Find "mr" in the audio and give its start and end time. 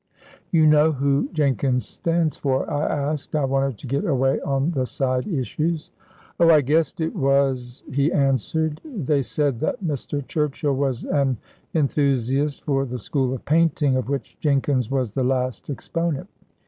9.83-10.25